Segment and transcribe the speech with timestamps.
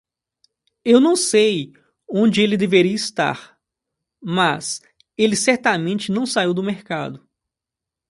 [0.83, 1.73] Eu não sei
[2.09, 3.55] onde ele deveria estar,
[4.19, 4.81] mas
[5.15, 7.21] ele certamente não saiu do mercado.